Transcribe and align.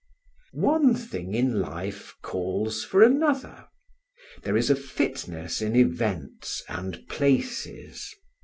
One 0.55 0.95
thing 0.95 1.35
in 1.35 1.59
life 1.59 2.15
calls 2.23 2.83
for 2.83 3.03
another; 3.03 3.67
there 4.41 4.57
is 4.57 4.71
a 4.71 4.75
fitness 4.75 5.61
in 5.61 5.75
events 5.75 6.63
and 6.67 7.07
places. 7.07 8.11